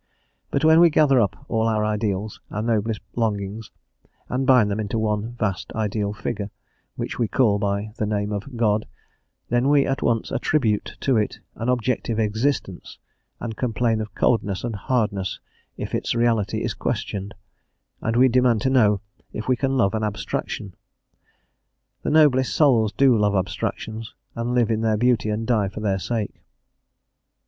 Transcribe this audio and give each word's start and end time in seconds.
But 0.49 0.65
when 0.65 0.79
we 0.79 0.89
gather 0.89 1.21
up 1.21 1.45
all 1.47 1.67
our 1.67 1.85
ideals, 1.85 2.39
our 2.49 2.63
noblest 2.63 3.01
longings, 3.15 3.69
and 4.29 4.47
bind 4.47 4.71
them 4.71 4.79
into 4.79 4.97
one 4.97 5.33
vast 5.33 5.71
ideal 5.73 6.11
figure, 6.11 6.49
which 6.95 7.19
we 7.19 7.27
call 7.27 7.59
by 7.59 7.91
the 7.97 8.07
name 8.07 8.31
of 8.31 8.57
God, 8.57 8.87
then 9.49 9.69
we 9.69 9.85
at 9.85 10.01
once 10.01 10.31
attribute 10.31 10.97
to 11.01 11.17
it 11.17 11.37
an 11.53 11.69
objective 11.69 12.17
existence, 12.17 12.97
and 13.39 13.55
complain 13.55 14.01
of 14.01 14.15
coldness 14.15 14.63
and 14.63 14.75
hardness 14.75 15.39
if 15.77 15.93
its 15.93 16.15
reality 16.15 16.63
is 16.63 16.73
questioned, 16.73 17.35
and 18.01 18.15
we 18.15 18.27
demand 18.27 18.61
to 18.61 18.71
know 18.71 19.01
if 19.33 19.47
we 19.47 19.55
can 19.55 19.77
love 19.77 19.93
an 19.93 20.01
abstraction? 20.03 20.73
The 22.01 22.09
noblest 22.09 22.55
souls 22.55 22.91
do 22.91 23.15
love 23.15 23.35
abstractions, 23.35 24.15
and 24.33 24.55
live 24.55 24.71
in 24.71 24.81
their 24.81 24.97
beauty 24.97 25.29
and 25.29 25.45
die 25.45 25.67
for 25.67 25.79
their 25.81 25.99
sake. 25.99 26.41